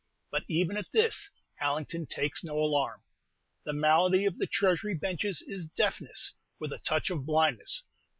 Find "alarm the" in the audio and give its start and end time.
2.57-3.73